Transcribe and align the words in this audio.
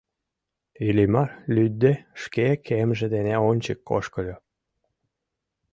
Иллимар 0.87 1.29
лӱдде 1.53 1.93
шке 2.21 2.47
кемже 2.65 3.05
дене 3.15 3.35
ончык 3.49 3.79
ошкыльо. 3.97 4.35